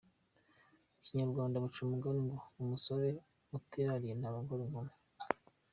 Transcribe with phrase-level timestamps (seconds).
[0.93, 3.07] Mu kinayrwanda baca umugani ngo umusore
[3.57, 4.93] utiraririye ntarongora inkumi.